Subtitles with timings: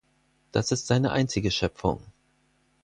[0.51, 2.01] Das ist seine einzige Schöpfung.